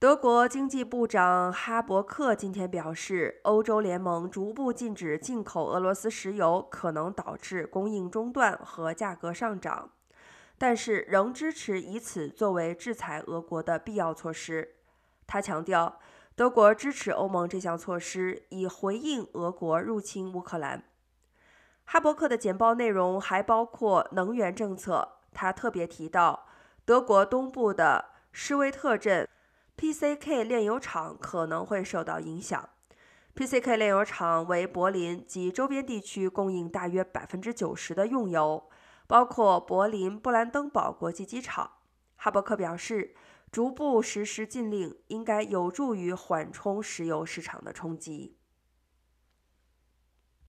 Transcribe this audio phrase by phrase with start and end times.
[0.00, 9.90] 德国经济部长哈伯克今天表示，欧洲联盟逐步禁止进口俄罗斯石油可能导致供应中断和价格上涨，
[10.56, 14.76] 但是仍支持以此作为制裁俄国的必要措施。
[15.26, 15.98] 他强调，
[16.36, 20.84] 德国支持欧盟这项措施，以回应俄国入侵乌克兰。
[21.86, 26.46] 哈伯克的简报内容还包括能源政策，他特别提到
[26.84, 29.28] 德国东部的施威特镇。
[29.78, 32.68] PCK 炼油厂可能会受到影响。
[33.36, 38.68] PCK 炼油厂为柏林及周边地区供应大约百分之九十的用油，
[39.06, 41.70] 包括柏林布兰登堡国际机场。
[42.16, 43.14] 哈伯克表示，
[43.52, 48.37] 逐步实施禁令应该有助于缓冲石油市场的冲击。